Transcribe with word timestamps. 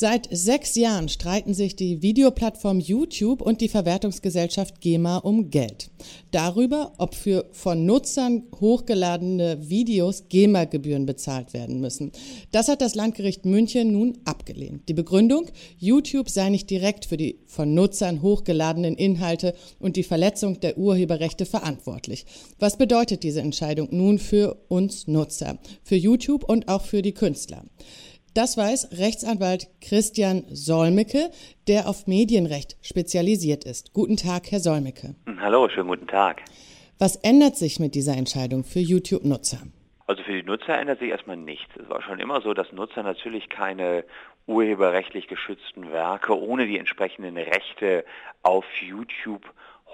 Seit 0.00 0.28
sechs 0.30 0.76
Jahren 0.76 1.08
streiten 1.08 1.54
sich 1.54 1.74
die 1.74 2.02
Videoplattform 2.02 2.78
YouTube 2.78 3.42
und 3.42 3.60
die 3.60 3.68
Verwertungsgesellschaft 3.68 4.80
GEMA 4.80 5.16
um 5.16 5.50
Geld. 5.50 5.90
Darüber, 6.30 6.92
ob 6.98 7.16
für 7.16 7.46
von 7.50 7.84
Nutzern 7.84 8.44
hochgeladene 8.60 9.68
Videos 9.68 10.28
GEMA-Gebühren 10.28 11.04
bezahlt 11.04 11.52
werden 11.52 11.80
müssen. 11.80 12.12
Das 12.52 12.68
hat 12.68 12.80
das 12.80 12.94
Landgericht 12.94 13.44
München 13.44 13.90
nun 13.90 14.18
abgelehnt. 14.24 14.88
Die 14.88 14.94
Begründung, 14.94 15.46
YouTube 15.78 16.30
sei 16.30 16.48
nicht 16.48 16.70
direkt 16.70 17.04
für 17.04 17.16
die 17.16 17.40
von 17.46 17.74
Nutzern 17.74 18.22
hochgeladenen 18.22 18.94
Inhalte 18.94 19.52
und 19.80 19.96
die 19.96 20.04
Verletzung 20.04 20.60
der 20.60 20.78
Urheberrechte 20.78 21.44
verantwortlich. 21.44 22.24
Was 22.60 22.78
bedeutet 22.78 23.24
diese 23.24 23.40
Entscheidung 23.40 23.88
nun 23.90 24.20
für 24.20 24.58
uns 24.68 25.08
Nutzer, 25.08 25.58
für 25.82 25.96
YouTube 25.96 26.44
und 26.44 26.68
auch 26.68 26.84
für 26.84 27.02
die 27.02 27.14
Künstler? 27.14 27.64
Das 28.34 28.56
weiß 28.56 28.98
Rechtsanwalt 28.98 29.68
Christian 29.80 30.44
Solmecke, 30.48 31.30
der 31.66 31.88
auf 31.88 32.06
Medienrecht 32.06 32.76
spezialisiert 32.82 33.64
ist. 33.64 33.92
Guten 33.94 34.16
Tag, 34.16 34.50
Herr 34.50 34.60
Solmecke. 34.60 35.14
Hallo, 35.40 35.68
schönen 35.68 35.88
guten 35.88 36.06
Tag. 36.06 36.42
Was 36.98 37.16
ändert 37.16 37.56
sich 37.56 37.80
mit 37.80 37.94
dieser 37.94 38.16
Entscheidung 38.16 38.64
für 38.64 38.80
YouTube-Nutzer? 38.80 39.58
Also 40.06 40.22
für 40.22 40.32
die 40.32 40.42
Nutzer 40.42 40.78
ändert 40.78 41.00
sich 41.00 41.10
erstmal 41.10 41.36
nichts. 41.36 41.70
Es 41.80 41.88
war 41.88 42.02
schon 42.02 42.18
immer 42.18 42.40
so, 42.40 42.54
dass 42.54 42.72
Nutzer 42.72 43.02
natürlich 43.02 43.48
keine 43.48 44.04
urheberrechtlich 44.46 45.28
geschützten 45.28 45.92
Werke 45.92 46.38
ohne 46.38 46.66
die 46.66 46.78
entsprechenden 46.78 47.36
Rechte 47.36 48.04
auf 48.42 48.64
YouTube 48.80 49.52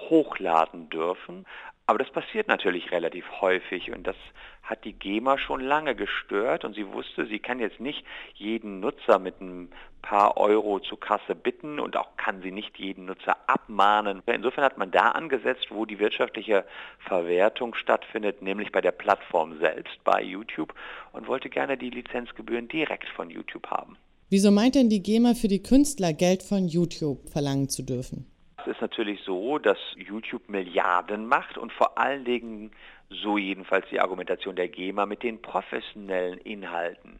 hochladen 0.08 0.88
dürfen. 0.88 1.46
Aber 1.86 1.98
das 1.98 2.10
passiert 2.10 2.48
natürlich 2.48 2.92
relativ 2.92 3.24
häufig 3.42 3.92
und 3.92 4.06
das 4.06 4.16
hat 4.62 4.84
die 4.86 4.94
GEMA 4.94 5.36
schon 5.36 5.60
lange 5.60 5.94
gestört 5.94 6.64
und 6.64 6.74
sie 6.74 6.90
wusste, 6.90 7.26
sie 7.26 7.38
kann 7.38 7.58
jetzt 7.58 7.78
nicht 7.78 8.04
jeden 8.34 8.80
Nutzer 8.80 9.18
mit 9.18 9.38
ein 9.42 9.68
paar 10.00 10.38
Euro 10.38 10.80
zur 10.80 10.98
Kasse 10.98 11.34
bitten 11.34 11.78
und 11.78 11.96
auch 11.96 12.16
kann 12.16 12.40
sie 12.40 12.50
nicht 12.50 12.78
jeden 12.78 13.04
Nutzer 13.04 13.36
abmahnen. 13.46 14.22
Insofern 14.24 14.64
hat 14.64 14.78
man 14.78 14.90
da 14.90 15.10
angesetzt, 15.10 15.66
wo 15.68 15.84
die 15.84 15.98
wirtschaftliche 15.98 16.64
Verwertung 17.00 17.74
stattfindet, 17.74 18.40
nämlich 18.40 18.72
bei 18.72 18.80
der 18.80 18.92
Plattform 18.92 19.58
selbst, 19.58 20.02
bei 20.04 20.22
YouTube 20.22 20.74
und 21.12 21.28
wollte 21.28 21.50
gerne 21.50 21.76
die 21.76 21.90
Lizenzgebühren 21.90 22.68
direkt 22.68 23.08
von 23.10 23.28
YouTube 23.28 23.66
haben. 23.66 23.98
Wieso 24.30 24.50
meint 24.50 24.74
denn 24.74 24.88
die 24.88 25.02
GEMA 25.02 25.34
für 25.34 25.48
die 25.48 25.62
Künstler 25.62 26.14
Geld 26.14 26.42
von 26.42 26.66
YouTube 26.66 27.28
verlangen 27.28 27.68
zu 27.68 27.82
dürfen? 27.82 28.26
Es 28.66 28.72
ist 28.72 28.80
natürlich 28.80 29.20
so, 29.24 29.58
dass 29.58 29.76
YouTube 29.94 30.48
Milliarden 30.48 31.26
macht 31.26 31.58
und 31.58 31.70
vor 31.70 31.98
allen 31.98 32.24
Dingen, 32.24 32.70
so 33.10 33.36
jedenfalls 33.36 33.86
die 33.90 34.00
Argumentation 34.00 34.56
der 34.56 34.68
GEMA, 34.68 35.04
mit 35.04 35.22
den 35.22 35.42
professionellen 35.42 36.38
Inhalten. 36.38 37.18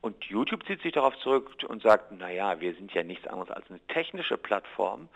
Und 0.00 0.24
YouTube 0.24 0.64
zieht 0.66 0.80
sich 0.80 0.92
darauf 0.92 1.14
zurück 1.18 1.50
und 1.68 1.82
sagt, 1.82 2.12
naja, 2.12 2.60
wir 2.60 2.72
sind 2.74 2.94
ja 2.94 3.02
nichts 3.02 3.26
anderes 3.26 3.50
als 3.50 3.68
eine 3.68 3.80
technische 3.88 4.38
Plattform 4.38 5.08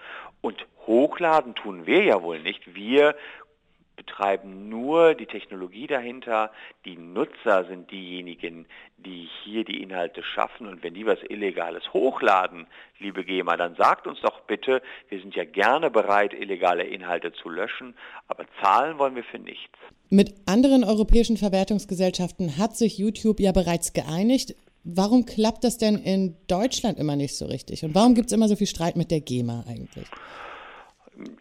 und 0.42 0.66
hochladen 0.86 1.54
tun 1.54 1.86
wir 1.86 2.02
ja 2.02 2.22
wohl 2.22 2.40
nicht. 2.40 2.74
Wir 2.74 3.14
betreiben 4.04 4.68
nur 4.68 5.14
die 5.14 5.26
Technologie 5.26 5.86
dahinter. 5.86 6.50
Die 6.84 6.96
Nutzer 6.96 7.64
sind 7.68 7.90
diejenigen, 7.90 8.66
die 8.98 9.28
hier 9.42 9.64
die 9.64 9.80
Inhalte 9.82 10.22
schaffen. 10.22 10.66
Und 10.66 10.82
wenn 10.82 10.94
die 10.94 11.06
was 11.06 11.18
Illegales 11.28 11.84
hochladen, 11.92 12.66
liebe 12.98 13.24
GEMA, 13.24 13.56
dann 13.56 13.76
sagt 13.76 14.06
uns 14.06 14.20
doch 14.20 14.40
bitte, 14.40 14.82
wir 15.08 15.20
sind 15.20 15.34
ja 15.36 15.44
gerne 15.44 15.90
bereit, 15.90 16.34
illegale 16.34 16.84
Inhalte 16.84 17.32
zu 17.32 17.48
löschen, 17.48 17.94
aber 18.26 18.44
zahlen 18.60 18.98
wollen 18.98 19.14
wir 19.14 19.24
für 19.24 19.38
nichts. 19.38 19.78
Mit 20.10 20.34
anderen 20.46 20.84
europäischen 20.84 21.36
Verwertungsgesellschaften 21.36 22.58
hat 22.58 22.76
sich 22.76 22.98
YouTube 22.98 23.40
ja 23.40 23.52
bereits 23.52 23.92
geeinigt. 23.92 24.54
Warum 24.84 25.26
klappt 25.26 25.62
das 25.62 25.78
denn 25.78 25.96
in 25.96 26.36
Deutschland 26.48 26.98
immer 26.98 27.14
nicht 27.14 27.36
so 27.36 27.46
richtig? 27.46 27.84
Und 27.84 27.94
warum 27.94 28.14
gibt 28.14 28.26
es 28.26 28.32
immer 28.32 28.48
so 28.48 28.56
viel 28.56 28.66
Streit 28.66 28.96
mit 28.96 29.12
der 29.12 29.20
GEMA 29.20 29.64
eigentlich? 29.68 30.08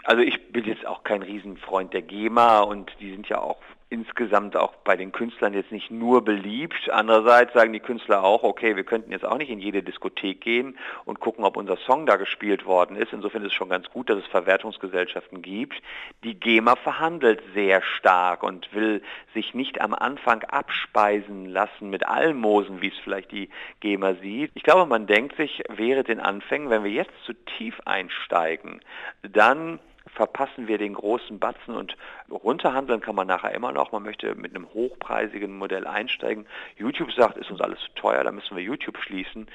Also 0.04 0.22
ich 0.22 0.52
bin 0.52 0.66
jetzt 0.66 0.86
auch 0.86 1.04
kein 1.04 1.22
Riesenfreund 1.22 1.94
der 1.94 2.02
GEMA 2.02 2.62
und 2.62 2.92
die 3.00 3.12
sind 3.12 3.30
ja 3.30 3.40
auch 3.40 3.62
insgesamt 3.92 4.56
auch 4.56 4.74
bei 4.86 4.96
den 4.96 5.12
Künstlern 5.12 5.54
jetzt 5.54 5.72
nicht 5.72 5.92
nur 5.92 6.24
beliebt. 6.24 6.90
Andererseits 6.90 7.54
sagen 7.54 7.74
die 7.74 7.82
Künstler 7.82 8.24
auch, 8.24 8.42
okay, 8.42 8.78
wir 8.78 8.86
könnten 8.86 9.12
jetzt 9.12 9.26
auch 9.26 9.38
nicht 9.38 9.50
in 9.50 9.60
jede 9.60 9.84
Diskothek 9.84 10.40
gehen 10.40 10.78
und 11.04 11.20
gucken, 11.20 11.44
ob 11.44 11.58
unser 11.58 11.76
Song 11.76 12.06
da 12.06 12.16
gespielt 12.16 12.66
worden 12.66 12.96
ist. 12.96 13.12
Insofern 13.12 13.42
ist 13.42 13.50
es 13.50 13.54
schon 13.54 13.68
ganz 13.68 13.90
gut, 13.90 14.10
dass 14.10 14.18
es 14.18 14.26
Verwertungsgesellschaften 14.28 15.42
gibt. 15.42 15.76
Die 16.24 16.36
GEMA 16.36 16.78
verhandelt 16.78 17.44
sehr 17.54 17.82
stark 17.82 18.44
und 18.44 18.74
will 18.74 19.04
sich 19.34 19.54
nicht 19.54 19.82
am 19.82 19.94
Anfang 19.94 20.44
abspeisen 20.44 21.48
lassen 21.48 21.90
mit 21.90 22.08
Almosen, 22.08 22.82
wie 22.82 22.88
es 22.88 22.98
vielleicht 23.04 23.34
die 23.34 23.50
GEMA 23.82 24.14
sieht. 24.16 24.52
Ich 24.56 24.64
glaube, 24.64 24.86
man 24.86 25.06
denkt 25.06 25.36
sich, 25.36 25.64
wäre 25.68 26.06
den 26.06 26.22
Anfängen, 26.22 26.70
wenn 26.70 26.86
wir 26.86 26.92
jetzt 26.92 27.12
zu 27.26 27.34
tief 27.34 27.82
einsteigen, 27.84 28.80
dann 29.22 29.80
verpassen 30.08 30.68
wir 30.68 30.78
den 30.78 30.94
großen 30.94 31.40
Batzen 31.40 31.76
und 31.76 31.96
runterhandeln 32.30 33.02
kann 33.02 33.16
man 33.16 33.28
nachher 33.28 33.54
immer 33.54 33.72
noch. 33.72 33.92
Man 33.92 34.04
möchte 34.04 34.36
mit 34.36 34.56
einem 34.56 34.68
hochpreisigen 34.74 35.58
Modell 35.58 35.88
einsteigen. 35.88 36.46
YouTube 36.78 37.12
sagt, 37.14 37.38
ist 37.38 37.52
uns 37.52 37.62
alles 37.62 37.80
zu 37.80 37.94
teuer, 37.96 38.24
da 38.24 38.32
müssen 38.32 38.56
wir 38.56 38.64
YouTube 38.64 38.98
schließen. 38.98 39.48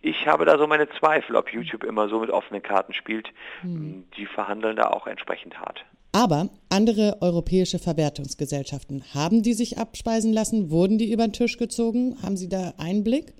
Ich 0.00 0.26
habe 0.26 0.44
da 0.44 0.58
so 0.58 0.66
meine 0.66 0.88
Zweifel, 0.98 1.36
ob 1.36 1.52
YouTube 1.52 1.84
immer 1.84 2.08
so 2.08 2.18
mit 2.18 2.30
offenen 2.30 2.62
Karten 2.62 2.92
spielt. 2.92 3.28
Hm. 3.60 4.04
Die 4.16 4.26
verhandeln 4.26 4.76
da 4.76 4.88
auch 4.88 5.06
entsprechend 5.06 5.58
hart. 5.60 5.84
Aber 6.14 6.50
andere 6.68 7.16
europäische 7.22 7.78
Verwertungsgesellschaften, 7.78 9.02
haben 9.14 9.42
die 9.42 9.54
sich 9.54 9.78
abspeisen 9.78 10.32
lassen? 10.32 10.70
Wurden 10.70 10.98
die 10.98 11.10
über 11.10 11.26
den 11.26 11.32
Tisch 11.32 11.56
gezogen? 11.56 12.16
Haben 12.22 12.36
Sie 12.36 12.50
da 12.50 12.74
Einblick? 12.78 13.32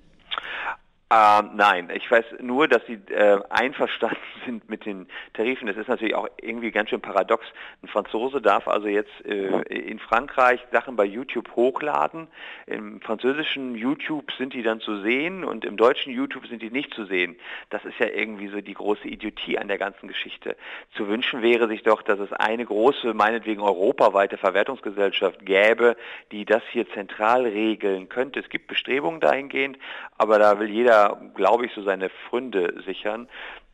Ähm, 1.13 1.51
nein, 1.55 1.91
ich 1.93 2.09
weiß 2.09 2.25
nur, 2.41 2.67
dass 2.67 2.81
sie 2.87 2.93
äh, 3.13 3.39
einverstanden 3.49 4.17
sind 4.45 4.69
mit 4.69 4.85
den 4.85 5.07
Tarifen. 5.33 5.67
Das 5.67 5.77
ist 5.77 5.87
natürlich 5.87 6.15
auch 6.15 6.27
irgendwie 6.41 6.71
ganz 6.71 6.89
schön 6.89 7.01
paradox. 7.01 7.45
Ein 7.81 7.87
Franzose 7.87 8.41
darf 8.41 8.67
also 8.67 8.87
jetzt 8.87 9.13
äh, 9.25 9.61
in 9.69 9.99
Frankreich 9.99 10.59
Sachen 10.71 10.95
bei 10.95 11.05
YouTube 11.05 11.55
hochladen. 11.55 12.27
Im 12.67 13.01
französischen 13.01 13.75
YouTube 13.75 14.31
sind 14.37 14.53
die 14.53 14.63
dann 14.63 14.79
zu 14.79 15.01
sehen 15.01 15.43
und 15.43 15.65
im 15.65 15.77
deutschen 15.77 16.13
YouTube 16.13 16.47
sind 16.47 16.61
die 16.61 16.71
nicht 16.71 16.93
zu 16.93 17.05
sehen. 17.05 17.35
Das 17.69 17.83
ist 17.85 17.99
ja 17.99 18.07
irgendwie 18.07 18.47
so 18.47 18.61
die 18.61 18.73
große 18.73 19.07
Idiotie 19.07 19.57
an 19.57 19.67
der 19.67 19.77
ganzen 19.77 20.07
Geschichte. 20.07 20.55
Zu 20.95 21.07
wünschen 21.07 21.41
wäre 21.41 21.67
sich 21.67 21.83
doch, 21.83 22.01
dass 22.01 22.19
es 22.19 22.31
eine 22.33 22.65
große, 22.65 23.13
meinetwegen 23.13 23.61
europaweite 23.61 24.37
Verwertungsgesellschaft 24.37 25.45
gäbe, 25.45 25.95
die 26.31 26.45
das 26.45 26.63
hier 26.71 26.89
zentral 26.89 27.43
regeln 27.43 28.09
könnte. 28.09 28.39
Es 28.39 28.49
gibt 28.49 28.67
Bestrebungen 28.67 29.19
dahingehend, 29.19 29.77
aber 30.17 30.39
da 30.39 30.59
will 30.59 30.69
jeder 30.69 31.19
glaube 31.33 31.65
ich, 31.65 31.73
so 31.73 31.83
seine 31.83 32.09
Fründe 32.09 32.81
sichern. 32.85 33.27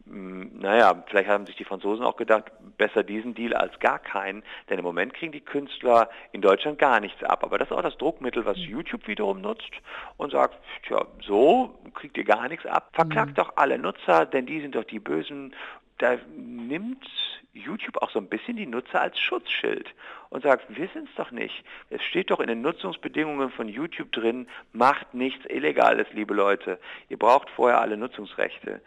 Hm, 0.09 0.59
naja, 0.59 1.03
vielleicht 1.07 1.29
haben 1.29 1.45
sich 1.45 1.55
die 1.55 1.65
Franzosen 1.65 2.03
auch 2.03 2.17
gedacht, 2.17 2.45
besser 2.77 3.03
diesen 3.03 3.35
Deal 3.35 3.53
als 3.53 3.79
gar 3.79 3.99
keinen, 3.99 4.43
denn 4.69 4.79
im 4.79 4.85
Moment 4.85 5.13
kriegen 5.13 5.31
die 5.31 5.41
Künstler 5.41 6.09
in 6.31 6.41
Deutschland 6.41 6.79
gar 6.79 6.99
nichts 6.99 7.23
ab. 7.23 7.43
Aber 7.43 7.59
das 7.59 7.69
ist 7.69 7.77
auch 7.77 7.83
das 7.83 7.97
Druckmittel, 7.97 8.45
was 8.45 8.57
YouTube 8.57 9.07
wiederum 9.07 9.41
nutzt 9.41 9.71
und 10.17 10.31
sagt, 10.31 10.57
tja, 10.87 11.05
so 11.21 11.79
kriegt 11.93 12.17
ihr 12.17 12.23
gar 12.23 12.47
nichts 12.49 12.65
ab. 12.65 12.89
Verklagt 12.93 13.31
mhm. 13.31 13.35
doch 13.35 13.53
alle 13.55 13.77
Nutzer, 13.77 14.25
denn 14.25 14.47
die 14.47 14.61
sind 14.61 14.75
doch 14.75 14.85
die 14.85 14.99
Bösen. 14.99 15.53
Da 15.99 16.17
nimmt 16.35 17.05
YouTube 17.53 18.01
auch 18.01 18.09
so 18.09 18.19
ein 18.19 18.29
bisschen 18.29 18.55
die 18.55 18.65
Nutzer 18.65 19.01
als 19.01 19.19
Schutzschild 19.19 19.93
und 20.29 20.43
sagt, 20.43 20.65
wir 20.69 20.87
sind 20.93 21.09
es 21.09 21.15
doch 21.15 21.31
nicht. 21.31 21.63
Es 21.89 22.01
steht 22.03 22.31
doch 22.31 22.39
in 22.39 22.47
den 22.47 22.61
Nutzungsbedingungen 22.61 23.51
von 23.51 23.67
YouTube 23.67 24.11
drin, 24.11 24.47
macht 24.71 25.13
nichts 25.13 25.45
Illegales, 25.47 26.07
liebe 26.13 26.33
Leute. 26.33 26.79
Ihr 27.09 27.17
braucht 27.17 27.49
vorher 27.49 27.81
alle 27.81 27.97
Nutzungsrechte. 27.97 28.81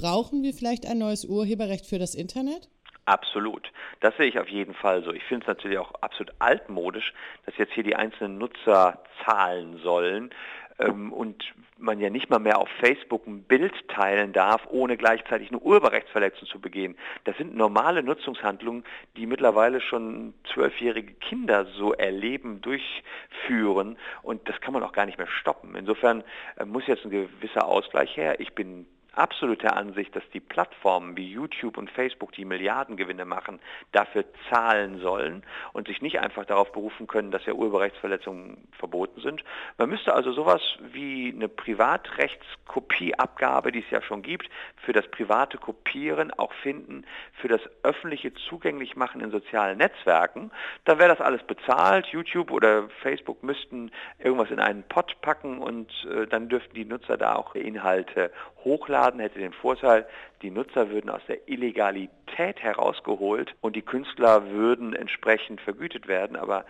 Brauchen 0.00 0.42
wir 0.42 0.54
vielleicht 0.54 0.86
ein 0.86 0.98
neues 0.98 1.24
Urheberrecht 1.24 1.86
für 1.86 1.98
das 1.98 2.14
Internet? 2.14 2.68
Absolut. 3.04 3.72
Das 4.00 4.16
sehe 4.16 4.26
ich 4.26 4.38
auf 4.38 4.48
jeden 4.48 4.74
Fall 4.74 5.02
so. 5.02 5.12
Ich 5.12 5.24
finde 5.24 5.44
es 5.44 5.48
natürlich 5.48 5.78
auch 5.78 5.92
absolut 6.02 6.34
altmodisch, 6.38 7.14
dass 7.46 7.56
jetzt 7.56 7.72
hier 7.72 7.82
die 7.82 7.96
einzelnen 7.96 8.38
Nutzer 8.38 9.02
zahlen 9.24 9.80
sollen 9.82 10.30
ähm, 10.78 11.12
und 11.12 11.42
man 11.78 12.00
ja 12.00 12.10
nicht 12.10 12.28
mal 12.28 12.38
mehr 12.38 12.58
auf 12.58 12.68
Facebook 12.80 13.26
ein 13.26 13.42
Bild 13.44 13.72
teilen 13.88 14.32
darf, 14.32 14.66
ohne 14.70 14.96
gleichzeitig 14.96 15.48
eine 15.48 15.58
Urheberrechtsverletzung 15.58 16.46
zu 16.48 16.60
begehen. 16.60 16.96
Das 17.24 17.36
sind 17.36 17.56
normale 17.56 18.02
Nutzungshandlungen, 18.02 18.84
die 19.16 19.26
mittlerweile 19.26 19.80
schon 19.80 20.34
zwölfjährige 20.52 21.14
Kinder 21.14 21.66
so 21.76 21.92
erleben, 21.92 22.60
durchführen 22.60 23.96
und 24.22 24.48
das 24.48 24.60
kann 24.60 24.74
man 24.74 24.82
auch 24.82 24.92
gar 24.92 25.06
nicht 25.06 25.18
mehr 25.18 25.28
stoppen. 25.28 25.74
Insofern 25.76 26.24
äh, 26.56 26.64
muss 26.64 26.86
jetzt 26.86 27.04
ein 27.04 27.10
gewisser 27.10 27.66
Ausgleich 27.66 28.16
her. 28.16 28.38
Ich 28.40 28.54
bin 28.54 28.86
absolut 29.12 29.62
der 29.62 29.76
Ansicht, 29.76 30.14
dass 30.14 30.22
die 30.32 30.40
Plattformen 30.40 31.16
wie 31.16 31.30
YouTube 31.30 31.76
und 31.76 31.90
Facebook, 31.90 32.32
die 32.32 32.44
Milliardengewinne 32.44 33.24
machen, 33.24 33.58
dafür 33.92 34.24
zahlen 34.48 35.00
sollen 35.00 35.42
und 35.72 35.88
sich 35.88 36.02
nicht 36.02 36.20
einfach 36.20 36.44
darauf 36.44 36.72
berufen 36.72 37.06
können, 37.06 37.30
dass 37.30 37.46
ja 37.46 37.52
Urheberrechtsverletzungen 37.52 38.68
verboten 38.78 39.20
sind. 39.20 39.44
Man 39.76 39.90
müsste 39.90 40.14
also 40.14 40.32
sowas 40.32 40.62
wie 40.92 41.32
eine 41.34 41.48
Privatrechtskopieabgabe, 41.48 43.72
die 43.72 43.80
es 43.80 43.90
ja 43.90 44.02
schon 44.02 44.22
gibt, 44.22 44.48
für 44.76 44.92
das 44.92 45.08
private 45.08 45.58
Kopieren 45.58 46.32
auch 46.32 46.52
finden, 46.52 47.04
für 47.40 47.48
das 47.48 47.60
öffentliche 47.82 48.32
zugänglich 48.34 48.96
machen 48.96 49.20
in 49.20 49.30
sozialen 49.30 49.78
Netzwerken. 49.78 50.50
Dann 50.84 50.98
wäre 50.98 51.08
das 51.08 51.20
alles 51.20 51.42
bezahlt. 51.42 52.06
YouTube 52.06 52.50
oder 52.50 52.88
Facebook 53.02 53.42
müssten 53.42 53.90
irgendwas 54.18 54.50
in 54.50 54.60
einen 54.60 54.82
Pot 54.84 55.20
packen 55.20 55.58
und 55.58 55.90
äh, 56.10 56.26
dann 56.26 56.48
dürften 56.48 56.74
die 56.74 56.84
Nutzer 56.84 57.16
da 57.16 57.34
auch 57.34 57.54
Inhalte 57.54 58.30
hochladen, 58.64 58.97
hätte 59.18 59.38
den 59.38 59.52
Vorteil, 59.52 60.06
die 60.42 60.50
Nutzer 60.50 60.90
würden 60.90 61.10
aus 61.10 61.22
der 61.28 61.48
Illegalität 61.48 62.60
herausgeholt 62.60 63.54
und 63.60 63.76
die 63.76 63.82
Künstler 63.82 64.50
würden 64.50 64.94
entsprechend 64.94 65.60
vergütet 65.60 66.08
werden. 66.08 66.36
Aber 66.36 66.64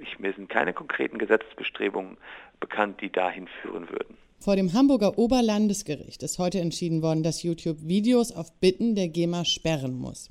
ich, 0.00 0.18
mir 0.18 0.32
sind 0.32 0.48
keine 0.48 0.72
konkreten 0.72 1.18
Gesetzesbestrebungen 1.18 2.16
bekannt, 2.60 3.00
die 3.00 3.10
dahin 3.10 3.48
führen 3.62 3.88
würden. 3.90 4.16
Vor 4.38 4.56
dem 4.56 4.72
Hamburger 4.72 5.18
Oberlandesgericht 5.18 6.22
ist 6.22 6.38
heute 6.38 6.60
entschieden 6.60 7.02
worden, 7.02 7.22
dass 7.22 7.42
YouTube 7.42 7.76
Videos 7.82 8.32
auf 8.32 8.58
Bitten 8.60 8.94
der 8.94 9.08
GEMA 9.08 9.44
sperren 9.44 9.94
muss. 9.94 10.30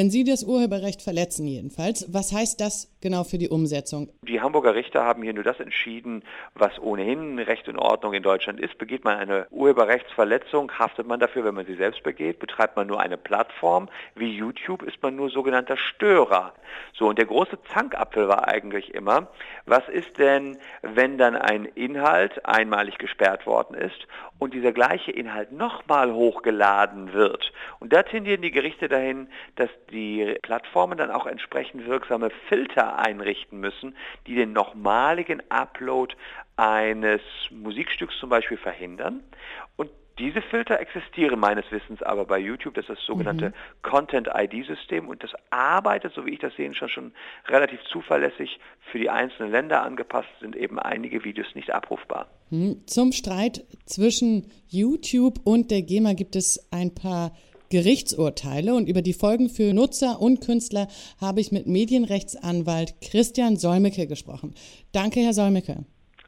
Wenn 0.00 0.08
Sie 0.08 0.24
das 0.24 0.44
Urheberrecht 0.44 1.02
verletzen 1.02 1.46
jedenfalls, 1.46 2.06
was 2.10 2.32
heißt 2.32 2.58
das 2.58 2.90
genau 3.02 3.22
für 3.22 3.36
die 3.36 3.50
Umsetzung? 3.50 4.08
Die 4.22 4.40
Hamburger 4.40 4.74
Richter 4.74 5.04
haben 5.04 5.22
hier 5.22 5.34
nur 5.34 5.44
das 5.44 5.60
entschieden, 5.60 6.22
was 6.54 6.78
ohnehin 6.78 7.38
Recht 7.38 7.68
und 7.68 7.76
Ordnung 7.76 8.14
in 8.14 8.22
Deutschland 8.22 8.60
ist. 8.60 8.78
Begeht 8.78 9.04
man 9.04 9.18
eine 9.18 9.46
Urheberrechtsverletzung, 9.50 10.72
haftet 10.78 11.06
man 11.06 11.20
dafür, 11.20 11.44
wenn 11.44 11.54
man 11.54 11.66
sie 11.66 11.74
selbst 11.74 12.02
begeht. 12.02 12.38
Betreibt 12.38 12.76
man 12.76 12.86
nur 12.86 12.98
eine 12.98 13.18
Plattform 13.18 13.90
wie 14.14 14.34
YouTube, 14.34 14.84
ist 14.84 15.02
man 15.02 15.16
nur 15.16 15.28
sogenannter 15.28 15.76
Störer. 15.76 16.54
So, 16.94 17.06
und 17.06 17.18
der 17.18 17.26
große 17.26 17.58
Zankapfel 17.70 18.26
war 18.26 18.48
eigentlich 18.48 18.94
immer, 18.94 19.28
was 19.66 19.86
ist 19.90 20.16
denn, 20.16 20.56
wenn 20.80 21.18
dann 21.18 21.36
ein 21.36 21.66
Inhalt 21.66 22.46
einmalig 22.46 22.96
gesperrt 22.96 23.44
worden 23.44 23.74
ist 23.74 24.06
und 24.38 24.54
dieser 24.54 24.72
gleiche 24.72 25.10
Inhalt 25.10 25.52
nochmal 25.52 26.14
hochgeladen 26.14 27.12
wird? 27.12 27.52
Und 27.78 27.92
da 27.92 28.02
tendieren 28.02 28.42
die 28.42 28.50
Gerichte 28.50 28.88
dahin, 28.88 29.28
dass 29.56 29.70
die 29.90 30.36
Plattformen 30.42 30.98
dann 30.98 31.10
auch 31.10 31.26
entsprechend 31.26 31.86
wirksame 31.86 32.30
Filter 32.48 32.98
einrichten 32.98 33.60
müssen, 33.60 33.96
die 34.26 34.34
den 34.34 34.52
nochmaligen 34.52 35.42
Upload 35.50 36.14
eines 36.56 37.22
Musikstücks 37.50 38.18
zum 38.18 38.30
Beispiel 38.30 38.58
verhindern. 38.58 39.22
Und 39.76 39.90
diese 40.20 40.42
Filter 40.42 40.78
existieren 40.78 41.40
meines 41.40 41.64
Wissens 41.70 42.02
aber 42.02 42.26
bei 42.26 42.38
YouTube, 42.38 42.74
das 42.74 42.84
ist 42.84 42.98
das 42.98 43.06
sogenannte 43.06 43.48
mhm. 43.48 43.54
Content-ID-System 43.82 45.08
und 45.08 45.24
das 45.24 45.30
arbeitet, 45.48 46.12
so 46.14 46.26
wie 46.26 46.34
ich 46.34 46.38
das 46.38 46.54
sehe, 46.56 46.72
schon, 46.74 46.90
schon 46.90 47.12
relativ 47.46 47.80
zuverlässig 47.90 48.60
für 48.92 48.98
die 48.98 49.08
einzelnen 49.08 49.50
Länder 49.50 49.82
angepasst, 49.82 50.28
sind 50.40 50.54
eben 50.56 50.78
einige 50.78 51.24
Videos 51.24 51.46
nicht 51.54 51.72
abrufbar. 51.72 52.28
Mhm. 52.50 52.86
Zum 52.86 53.12
Streit 53.12 53.64
zwischen 53.86 54.50
YouTube 54.68 55.38
und 55.44 55.70
der 55.70 55.80
GEMA 55.80 56.12
gibt 56.12 56.36
es 56.36 56.68
ein 56.70 56.94
paar 56.94 57.32
Gerichtsurteile 57.70 58.74
und 58.74 58.88
über 58.88 59.00
die 59.00 59.12
Folgen 59.12 59.48
für 59.48 59.72
Nutzer 59.72 60.20
und 60.20 60.40
Künstler 60.40 60.88
habe 61.20 61.40
ich 61.40 61.52
mit 61.52 61.66
Medienrechtsanwalt 61.66 63.00
Christian 63.00 63.56
Solmecke 63.56 64.06
gesprochen. 64.06 64.54
Danke, 64.92 65.20
Herr 65.20 65.32
Solmecke. 65.32 65.84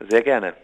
Sehr 0.08 0.22
gerne. 0.22 0.54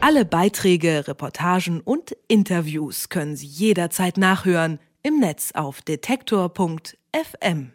Alle 0.00 0.24
Beiträge, 0.24 1.06
Reportagen 1.06 1.80
und 1.80 2.16
Interviews 2.28 3.08
können 3.08 3.36
Sie 3.36 3.46
jederzeit 3.46 4.16
nachhören 4.16 4.78
im 5.02 5.20
Netz 5.20 5.52
auf 5.54 5.82
detektor.fm. 5.82 7.72